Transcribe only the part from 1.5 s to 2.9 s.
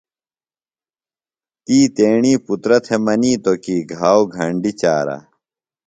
تی تیݨی پُترہ